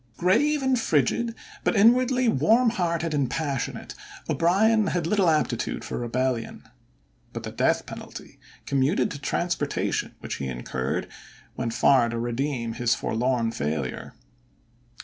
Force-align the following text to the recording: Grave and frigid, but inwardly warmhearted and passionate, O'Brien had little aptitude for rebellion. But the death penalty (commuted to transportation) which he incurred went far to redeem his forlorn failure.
Grave 0.17 0.63
and 0.63 0.79
frigid, 0.79 1.35
but 1.63 1.75
inwardly 1.75 2.27
warmhearted 2.27 3.13
and 3.13 3.29
passionate, 3.29 3.93
O'Brien 4.27 4.87
had 4.87 5.05
little 5.05 5.29
aptitude 5.29 5.85
for 5.85 5.99
rebellion. 5.99 6.67
But 7.33 7.43
the 7.43 7.51
death 7.51 7.85
penalty 7.85 8.39
(commuted 8.65 9.11
to 9.11 9.19
transportation) 9.19 10.15
which 10.19 10.37
he 10.37 10.47
incurred 10.47 11.07
went 11.55 11.75
far 11.75 12.09
to 12.09 12.17
redeem 12.17 12.73
his 12.73 12.95
forlorn 12.95 13.51
failure. 13.51 14.15